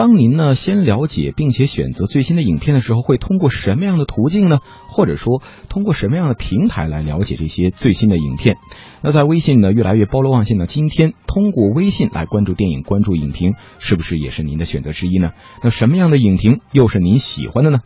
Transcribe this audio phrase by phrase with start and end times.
[0.00, 4.60] 当您呢先了解并且选择最新的影片的时候，会通过什么样的途径呢？
[4.88, 8.56] 或者说通过什么样的平台来了解这些最新的影片？
[9.02, 15.32] 那在微信呢越来越包罗万象的今天，通过微信来关注电影、关注影评，是不是也是您的选择之一呢？
[15.62, 17.80] 那什么样的影评又是您喜欢的呢？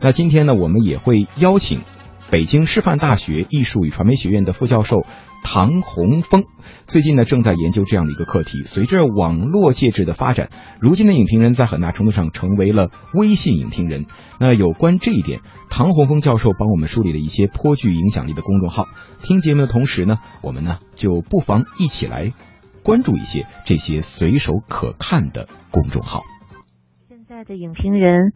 [0.00, 1.80] 那今天呢，我们也会邀请。
[2.28, 5.06] 北京师范大学艺术与传媒学院的副教授
[5.42, 6.44] 唐洪峰，
[6.86, 8.64] 最近呢正在研究这样的一个课题。
[8.64, 10.50] 随着网络介质的发展，
[10.80, 14.06] 如今的影评人在很大程度上成为了微信影评人。
[14.40, 18.86] 那有关这一点，唐洪峰教授帮我们梳理了一些颇具影响力的公众号。
[19.22, 22.32] 听节目的同时呢，我们呢就不妨一起来
[22.82, 26.22] 关注一些这些随手可看的公众号。
[27.08, 28.32] 现在的影评人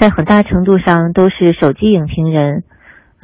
[0.00, 2.64] 在很大程度上都是手机影评人。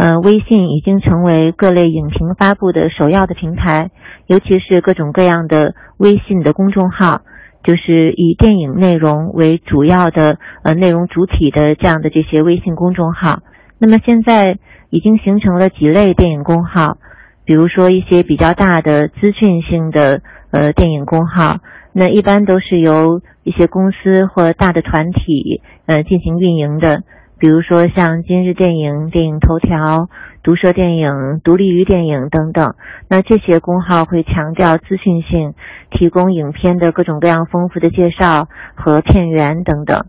[0.00, 3.90] 呃，微信已经成为各类影评发布的首要的平台，
[4.28, 7.20] 尤其是各种各样的微信的公众号，
[7.62, 13.40] 就是以电影内容为主要的呃内容主体的这样的这些微信公众号。
[13.78, 14.56] 那么现在
[14.88, 16.96] 已经形成了几类电影公号，
[17.44, 21.58] 比如说一些比较大的资讯性的呃电影公号，
[21.92, 27.02] 那一般都是由一些公司或大的团体呃进行运营的。
[27.40, 30.10] 比如说像今日电影、电影头条、
[30.42, 32.74] 毒舌电影、独立于电影等等，
[33.08, 35.54] 那这些公号会强调资讯性，
[35.90, 40.04] 提供影片的各种各样丰富的介绍和片源等等。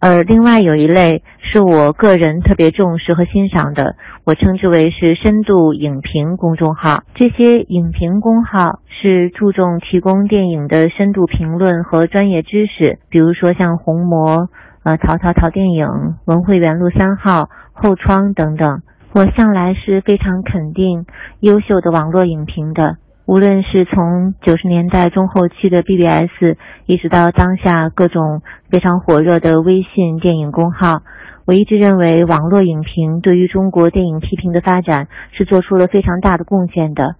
[0.00, 7.02] 而另外有一类是我个人特别重视和欣赏的，我称之为是深度影评公众号。
[7.14, 14.48] 这些影评公号是注重提供电影的深度评论和专业知识，比如说像红魔。
[14.84, 15.86] 呃，淘淘淘电影、
[16.24, 18.82] 文汇园路三号、后窗等等，
[19.14, 21.06] 我向来是非常肯定
[21.38, 22.96] 优秀的网络影评的。
[23.24, 31.02] 无论是从九十年代中后期的 BBS，一直到当下各种非常火热的微信电影公号，
[31.46, 37.14] 我一直认为网络影评对于中国电影批评的发展是做出了非常大的贡献的。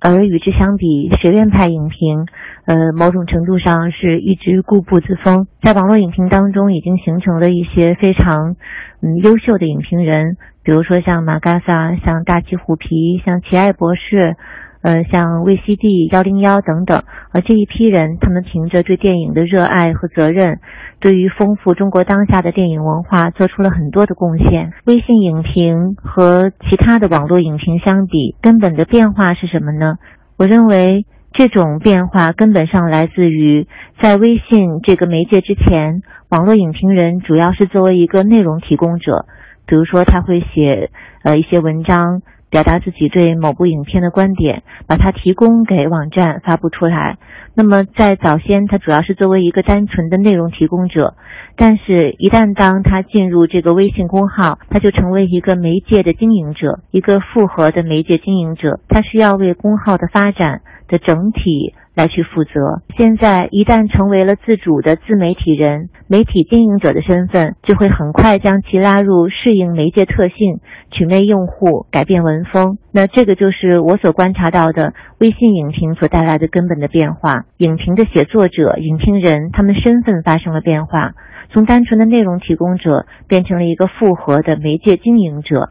[0.00, 2.26] 而与之相比，学院派影评，
[2.66, 5.46] 呃，某种程度上是一直固步自封。
[5.62, 8.56] 在网络影评当中，已经形成了一些非常，
[9.02, 14.36] 嗯，优秀的影评人，比如说像马嘎萨、像大气虎皮、像奇爱博士。
[14.82, 20.60] 呃，像 VCD 幺零幺等等，而这一批人，他们凭着对电影的热爱和责任，
[21.00, 24.72] 对于丰富中国当下的电影文化做出了很多的贡献。
[24.84, 29.96] 微信影评和其他的网络影评相比，根本的变化是什么呢？
[30.38, 33.66] 我认为这种变化根本上来自于
[34.00, 39.26] 在微信这个媒介之前，网络影评人主要是作为一个内容提供者，
[39.66, 40.90] 比如说他会写
[41.24, 42.22] 呃一些文章。
[42.56, 47.18] 表达自己对某部影片的观点，把它提供给网站发布出来。
[47.54, 51.16] 那么在早先，它主要是作为一个单纯的内容提供者，
[51.54, 61.74] 但是，一旦当它进入这个微信公号，它就成为一个媒介的经营者，一个复合的媒介经营者，它需要为公号的发展的整体。
[61.96, 62.82] 来去负责。
[62.98, 70.60] 现在一旦成为了自主的自媒体人、媒体经营者的身份，就会很快将其拉入适应媒介特性、
[70.90, 72.76] 取魅用户、改变文风。
[72.92, 77.46] 那这个就是我所观察到的微信影评所带来的根本的变化。
[77.56, 81.12] 影评的写作者、影评人，他们身份发生了变化，
[81.48, 85.70] 从单纯的内容提供者变成了一个复合的媒介经营者。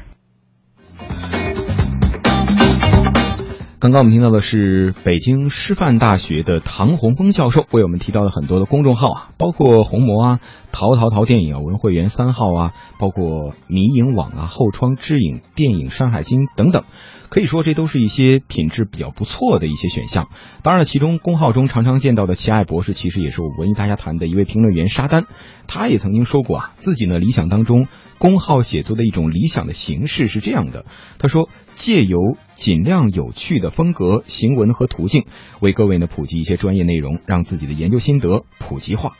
[3.85, 10.39] 刚刚我们听到的是北京师范大学的唐洪峰教授为我们提到了很多的公众号啊，包括红魔啊、
[10.71, 16.81] 淘淘淘电影啊、文汇园三号啊，包括迷影网啊、后窗之影、电影山海经等等。
[17.29, 20.29] 可以说，这都是一些品质比较不错的一些选项。
[20.63, 25.25] 当然了，其中公号中常常见到的奇爱博士，其实也是我文艺大家谈的一位评论员沙丹。
[25.67, 27.87] 他也曾经说过啊，自己呢理想当中
[28.17, 30.85] 公号写作的一种理想的形式是这样的。
[31.19, 35.25] 他说，借由尽量有趣的风格、行文和途径，
[35.59, 39.11] 为各位呢普及一些专业内容，让自己的研究心得普及化。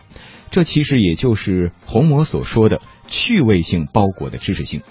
[0.52, 4.82] 这其实也就是红魔所说的趣味性包裹的知识性。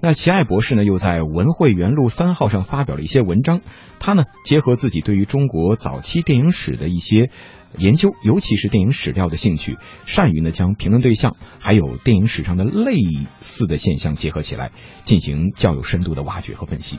[0.00, 3.62] 那齐爱博士呢，又在文汇园路三号上发表了一些文章。
[4.00, 7.30] 他呢，结合自己对于中国早期电影史的一些
[7.78, 9.76] 研究，尤其是电影史料的兴趣，
[10.06, 12.96] 善于呢将评论对象还有电影史上的类
[13.40, 14.72] 似的现象结合起来，
[15.02, 16.98] 进行较有深度的挖掘和分析。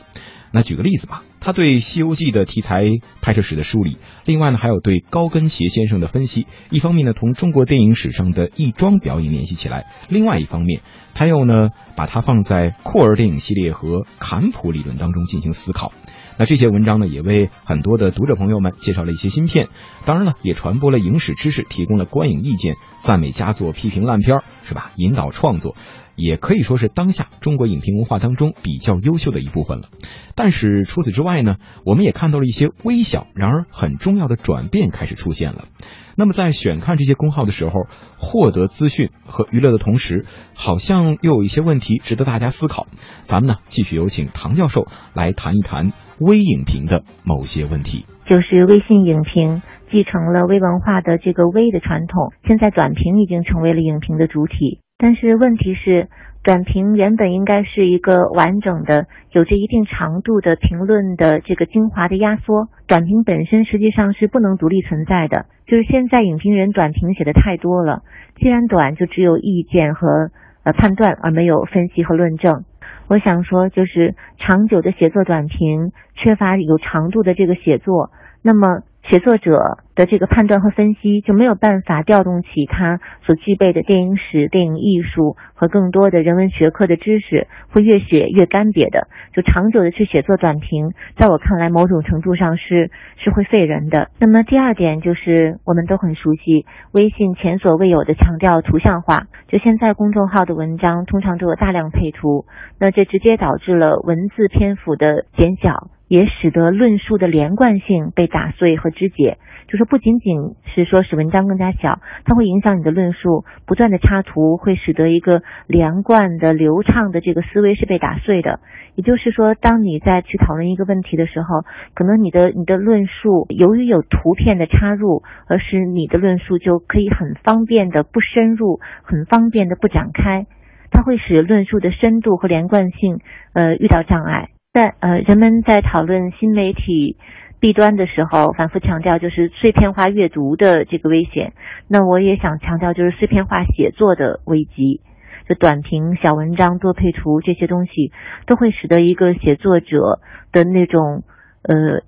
[0.52, 2.84] 那举个例子吧，他对《西游记》的题材
[3.20, 6.46] 拍摄史的梳理，另外呢还有对高跟鞋先生的分析。
[6.70, 10.82] 一方面呢同中国电影史上的亦庄表演联系起来，另外一方面
[11.14, 15.92] 他又呢把它放在库尔电影系列和坎普理论当中进行思考。
[16.38, 19.68] 那这些文章呢，也为很多的读者朋友们介绍了一些新片，
[20.04, 24.92] 当然了，也传播了影史知识，提供了观影意见，赞美佳作，批评烂片儿，是吧？
[24.96, 25.74] 引导创作。
[26.14, 29.88] 也可以说是当下中国影评文化当中比较优秀的一部分了。
[30.34, 35.66] 但是除此之外呢，我们也看到了一些微小然而很重要的转变开始出现了。
[36.16, 37.86] 那么在选看这些公号的时候，
[38.18, 40.24] 获得资讯和娱乐的同时，
[40.54, 42.86] 好像又有一些问题值得大家思考。
[43.22, 48.06] 咱们呢，继续有请唐教授来谈一谈微影评的某些问题。
[48.28, 54.80] 就是微信影评继承了微文化的这个微的传统，现在短评已经成为了影评的主体。
[54.98, 56.08] 但是问题是，
[56.42, 62.68] 短评原本应该是一个完整的、有着一定长度的评论的这个精华的压缩。
[62.86, 65.44] 短评本身实际上是不能独立存在的。
[65.66, 68.04] 就是现在影评人短评写的太多了，
[68.36, 70.30] 既然短，就只有意见和
[70.64, 72.64] 呃判断，而没有分析和论证。
[73.08, 78.10] 我想说，就是长久的写作短评，缺乏有长度的这个写作，
[78.42, 78.80] 那么。
[79.08, 89.06] 写作者的这个判断和分析就没有办法调动起他所具备的电影史、电影艺术和更多的人文学科的知识，会越写越干瘪的。
[89.32, 94.10] 就长久的去写作短评，在我看来，某种程度上是是会废人的。
[94.18, 99.28] 那么第二点就是，我们都很熟悉微信前所未有的强调图像化。
[99.46, 102.44] 就现在公众号的文章通常都有大量配图，
[102.80, 105.90] 那这直接导致了文字篇幅的减小。
[106.08, 113.44] 也使得论述的连贯性被打碎和肢解，就是不仅仅是说使文章更加小，它会影响你的论述。
[113.66, 118.60] 不断的插图会使得一个连贯的、流畅的这个思维是被打碎的。
[118.94, 121.62] 也就是说，当你在去讨论一个问题的时候，
[121.94, 130.46] 可能你的你的论述由于有图片的插入，而使你的论述就可以很方便的不深入，很方便的不展开，
[130.90, 133.18] 它会使论述的深度和连贯性
[133.52, 134.48] 呃遇到障碍。
[134.76, 137.16] 在呃，人们在讨论新媒体
[137.60, 141.54] 弊端的时候，反复强调就是碎片化阅读的这个危险。
[141.88, 145.00] 那我也想强调，就是碎片化写作的危机。
[145.48, 148.12] 就短评、小文章、多配图这些东西，
[148.46, 150.20] 都会使得一个写作者
[150.52, 151.22] 的那种
[151.62, 152.02] 呃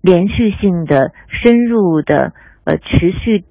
[0.00, 2.32] 连续性的、深入的、
[2.64, 3.44] 呃持续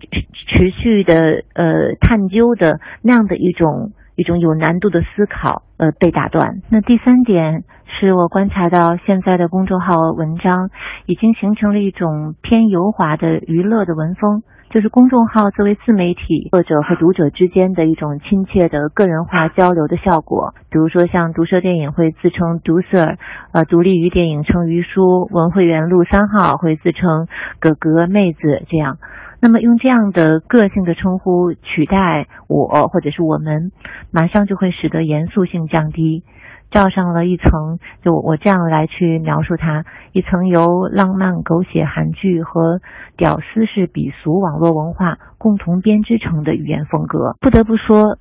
[0.50, 1.16] 持续的
[1.54, 6.62] 呃探究的那样的一种一种有难度的思考呃被打断。
[6.70, 7.64] 那第三点。
[8.00, 10.70] 是我观察到，现在的公众号文章
[11.06, 20.54] 已经形成了一种偏油滑的娱乐的文风，就是公众号作为自媒体，作者和读者之间的一种亲切的个人化交流的效果。
[20.70, 23.16] 比如说，像毒舌电影会自称毒舌，
[23.54, 27.28] 呃，独立于电影称于叔，文汇园路三号会自称
[27.62, 28.98] 哥哥妹子这样。
[29.40, 33.72] 那么用这样的个性的称呼取代我或者是我们，
[34.12, 36.24] 马上就会使得严肃性降低。
[36.70, 42.82] 罩上了一层，就我这样来去描述它，一层由浪漫狗血韩剧和
[43.16, 47.38] 屌丝式鄙俗网络文化共同编织成的语言风格。
[47.40, 48.18] 不得不说，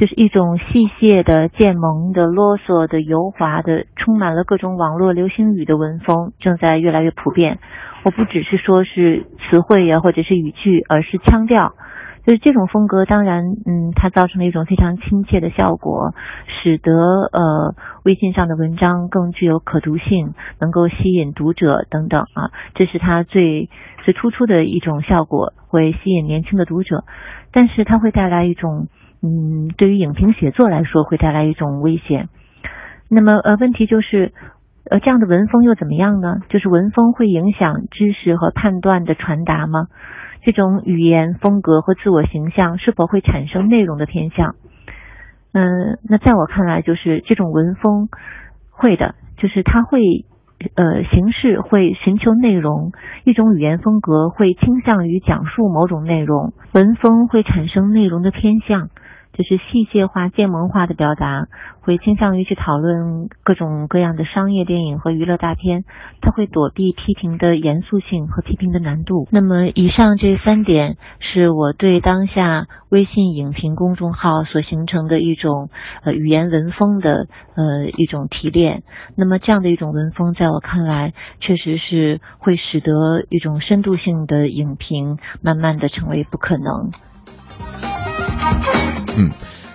[0.00, 7.58] 就是一种细屑的、渐萌的、啰嗦的、油滑的，充满了各种网络流行语的文风正在越来越普遍。
[8.06, 11.74] 我不只是说是词汇呀，或者是语句，而是腔调。
[12.24, 16.14] 就是这种风格，当然，嗯，它造成了一种非常亲切的效果，
[16.46, 17.74] 使得呃
[18.04, 23.68] 微信上的文章更具有可读性，能够吸引读者等等啊，这是它最
[24.04, 27.04] 最突出的一种效果，会吸引年轻的读者。
[27.52, 28.86] 但是它会带来一种，
[29.22, 32.28] 嗯，对于影评写作来说会带来一种危险。
[33.10, 34.32] 那么呃，问题就是，
[34.90, 36.38] 呃，这样的文风又怎么样呢？
[36.48, 39.88] 就是文风会影响知识和判断的传达吗？
[40.42, 44.54] 这种语言风格和自我形象是否会产生内容的偏向？
[45.52, 48.08] 嗯，那在我看来，就是这种文风
[48.70, 50.00] 会的，就是它会
[50.76, 52.92] 呃形式会寻求内容，
[53.24, 58.88] 一种语言风格会倾向于讲述某种内容，文风会产生内容的偏向。
[59.32, 61.46] 就是细节化、建模化的表达，
[61.80, 65.84] 会倾向于去讨论各种各样的商业电影和娱乐大片，
[66.20, 69.28] 它会躲避批评的严肃性和批评的难度。
[69.30, 75.70] 那么，以上这三点是我对当下微信影评公众号所形成的一种
[76.04, 78.82] 呃语言文风的呃一种提炼。
[79.16, 86.90] 那么，这样的一种文风，在我看来，确实是会使得一种深度性的影评慢慢的成为不可能。
[89.16, 89.30] 嗯，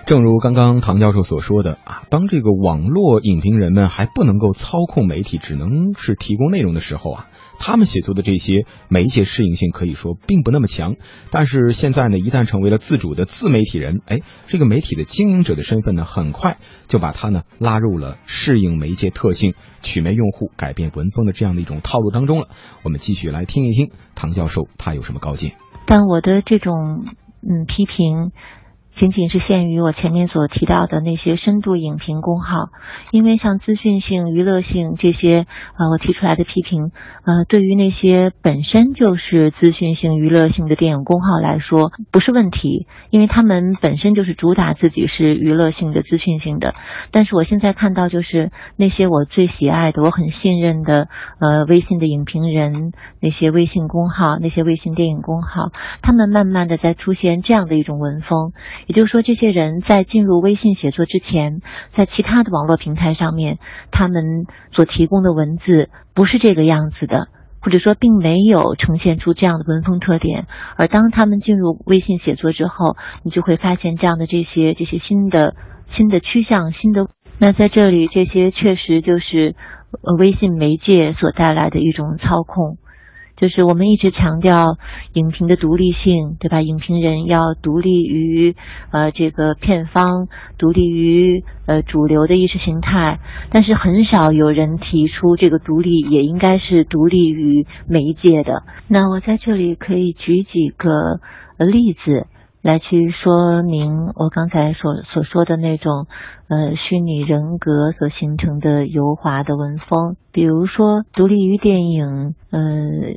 [0.06, 7.26] 正如刚刚唐教授所说的啊，当这个网络影评人们还不能够操控媒体，只能是提供内容的时候啊。
[7.58, 10.96] 他们写作的这些媒介适应性可以说并不那么强，
[11.30, 22.48] 但是现在呢，一旦成为了自主的自媒体人，哎，这个媒体的经营者的身份呢，很快就把他呢拉入了适应媒介特性、取媒用户、改变文风的这样的一种套路当中了。
[22.84, 25.52] 我们继续来听一听唐教授他有什么高见。
[25.86, 27.06] 但我的这种
[27.40, 28.32] 嗯批评。
[28.98, 32.70] 仅仅是限于我前面所提到的那些深度影评公号，
[33.12, 36.92] 因为像资讯性、娱乐性这些，呃，我提出来的批评，
[37.26, 46.72] 呃，对于那些本身就是资讯性、娱乐性的电影公号来说，不是问题，因为他们本身就是主打自己是娱乐性的、资讯性的。
[47.12, 55.68] 但是我现在看到，就是那些我最喜爱的、我很信任的，呃，微信的影评人，那些微信公号、那些微信电影公号，
[56.00, 58.52] 他们慢慢的在出现这样的一种文风。
[58.86, 61.60] 也就是说，这些人在进入微信写作之前，
[61.96, 63.58] 在其他的网络平台上面，
[63.90, 67.26] 他们所提供的文字不是这个样子的，
[67.60, 70.46] 或者说并没有呈现出这样的文风特点。
[70.76, 75.56] 而当他们进入微信写作之后，你就会发现这样的这些这些新的
[75.96, 79.56] 新的趋向，新的那在这里，这些确实就是
[79.90, 82.78] 呃微信媒介所带来的一种操控。
[83.36, 84.78] 就是我们一直强调
[85.12, 86.62] 影评的独立性，对吧？
[86.62, 88.54] 影评人要独立于
[88.90, 90.28] 呃这个片方，
[90.58, 93.18] 独立于呃主流的意识形态，
[93.50, 98.62] 但是很少有人提出这个独立也应该是独立于媒介的。
[98.88, 100.88] 那我在这里可以举几个
[101.58, 102.26] 例子。
[102.66, 106.08] 来去说明我刚才所所说的那种，
[106.48, 110.16] 呃，虚拟人格所形成的油滑的文风。
[110.32, 112.60] 比如说，独立于电影，呃，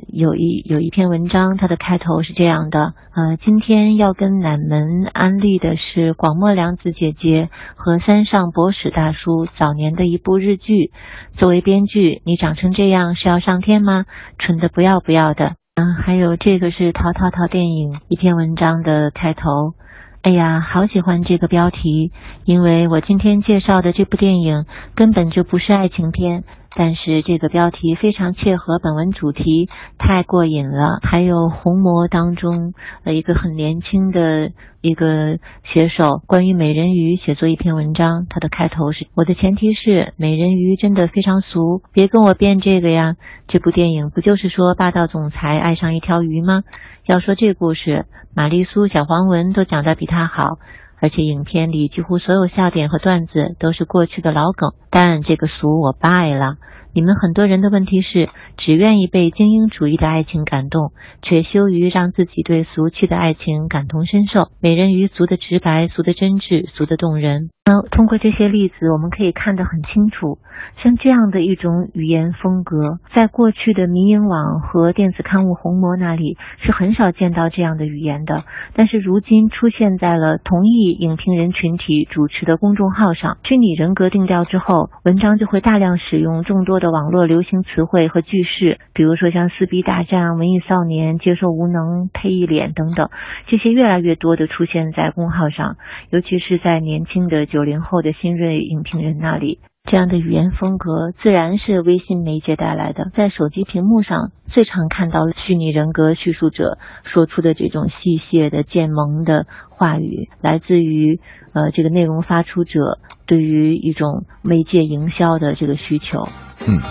[0.06, 10.92] 有一有一篇文章，它的开头是这样的：呃，今天要跟南门安利的是广末凉子姐姐和三上博史大叔早年的一部日剧。
[11.36, 14.04] 作为编剧，你长成这样是要上天吗？
[14.38, 15.59] 蠢的不要不要的。
[15.76, 19.74] 嗯，还有这个是淘淘淘电影一篇文章的开头。
[20.22, 22.12] 哎呀，好喜欢这个标题，
[22.44, 26.44] 因为我今天介绍的这部电影根本就不是爱情片。
[26.76, 31.00] 但是这个标题非常切合本文主题，太过瘾了。
[31.02, 32.74] 还有《红魔》当中
[33.04, 35.38] 呃一个很年轻的一个
[35.72, 43.16] 写手，关于美人鱼写作一篇文章，它的开头是：我的前提是美人鱼真的非常俗，别跟我编这个呀。
[43.48, 46.62] 这部电影不就是说霸道总裁爱上一条鱼吗？
[47.06, 50.58] 要说这故事，玛丽苏、小黄文都讲得比他好。
[51.00, 56.56] 而且影片里几乎所有笑点和段子都是过去的老梗，但这个俗我败了。
[56.92, 58.26] 你们很多人的问题是，
[58.56, 60.90] 只愿意被精英主义的爱情感动，
[61.22, 64.48] 却羞于让自己对俗气的爱情感同身受。
[64.60, 67.50] 美人鱼俗的直白，俗的真挚，俗的动人。
[67.92, 70.38] 通过这些例子，我们可以看得很清楚，
[70.82, 78.42] 像这样的一种语言风格，在过去的民营网和电子刊物红魔那里是很少见到这样的语言的。
[78.74, 86.80] 但是如今出现在了同一影评人群体主持的公众号上，虚拟人格定调之后，文章就会大量使用众多。
[86.80, 93.10] 的网络流行词汇和句式，比如说像撕逼大战、文艺少年、接受无能、配一脸等等，
[93.48, 95.76] 这些越来越多的出现在公号上，
[96.08, 99.58] 尤其是在年轻的九九零后的新锐影评人那里。
[99.84, 103.10] 这样的语言风格自然是微信媒介带来的。
[103.14, 111.20] 在手机屏幕上最常看到的虚拟人格叙述者说出的这种戏谑的渐萌的话语，来自于
[111.52, 112.98] 呃这个内容发出者
[113.30, 116.24] 对于一种媒介营销的这个需求。
[116.66, 116.82] 嗯，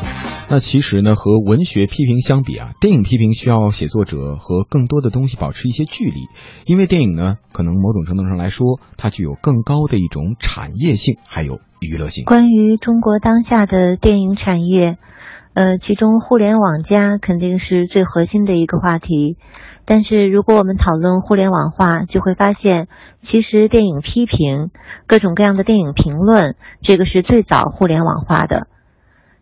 [0.50, 6.22] 那其实呢，和文学批评相比啊，电影批评需要写作者和更多的东西保持一些距离，
[6.65, 12.24] 因为电影呢，可能某种程度上来说，它具有更高的一种产业性，还有娱乐性。
[12.24, 14.96] 关于中国当下的电影产业，
[15.55, 19.36] 呃，其中互联网加肯定是最核心的一个话题。
[19.89, 22.88] 但是如果我们讨论互联网化，就会发现，
[23.27, 24.69] 其实电影批评、
[25.08, 28.67] 各种各样的电影评论，这个是最早互联网化的。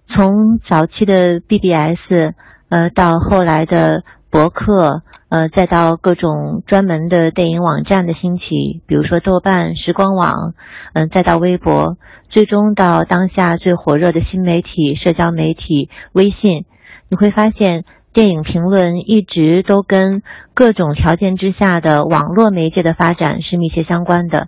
[0.08, 2.34] 从早期的 BBS，
[2.70, 10.54] 呃，到后来的博客，呃，再到各种专门的电影网站的兴起，比如说豆瓣、时光网，
[10.94, 11.98] 嗯，再到微博，
[12.30, 16.63] 最终到当下最火热的新媒体社交媒体微信，
[17.10, 17.84] 你会发现，
[18.17, 20.24] 电影评论一直都跟
[20.55, 24.47] 各种条件之下的网络媒介的发展是密切相关的。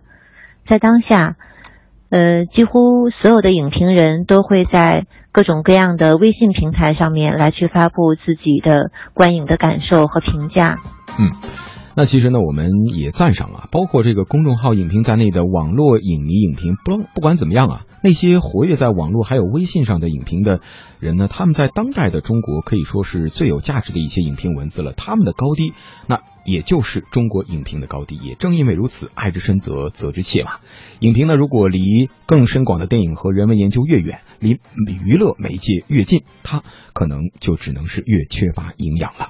[0.67, 1.35] 在当下，
[2.09, 5.05] 呃，几乎所有的影评人都会在。
[5.31, 10.77] 各种各样的微信平台上面来去发布自己的观影的感受和评价。
[11.19, 11.29] 嗯。
[11.95, 20.61] 那其实呢，我们也赞赏啊，包括这个公众号影评在内的网络影迷影评，不不管怎么样啊，那些活跃在网络还有微信上的影评的
[20.99, 24.93] 人呢，他们在当代的中国可以说是最有价值的一些影评文字了。
[24.93, 25.73] 他们的高低，
[26.07, 28.15] 那也就是中国影评的高低。
[28.15, 30.51] 也正因为如此，爱之深则责之切嘛。
[30.99, 36.63] 影评呢，如果离更深广的电影和人文研究越远，离娱乐媒介越近，它
[36.93, 39.29] 可能就只能是越缺乏营养了。